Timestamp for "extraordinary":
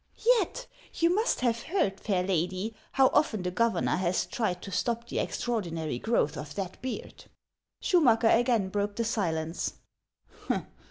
5.19-5.99